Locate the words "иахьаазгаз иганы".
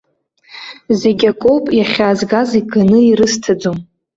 1.77-2.99